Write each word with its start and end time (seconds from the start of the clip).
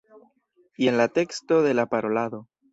Jen 0.85 0.97
la 1.03 1.07
teksto 1.19 1.63
de 1.69 1.77
la 1.79 1.89
parolado. 1.95 2.45